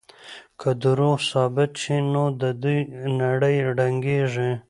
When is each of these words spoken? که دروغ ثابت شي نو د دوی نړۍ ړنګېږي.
که 0.59 0.69
دروغ 0.83 1.17
ثابت 1.31 1.71
شي 1.81 1.97
نو 2.13 2.23
د 2.41 2.43
دوی 2.61 2.79
نړۍ 3.21 3.57
ړنګېږي. 3.77 4.51